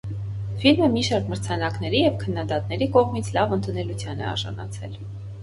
Ֆիլմը 0.61 0.87
մի 0.95 1.03
շարք 1.07 1.29
մրցանակների 1.33 1.99
և 2.05 2.15
քննադատների 2.23 2.89
կողմից 2.97 3.31
լավ 3.37 3.55
ընդունելության 3.59 4.27
է 4.27 4.29
արժանացել։ 4.33 4.99